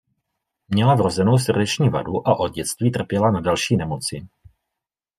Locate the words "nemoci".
3.77-4.27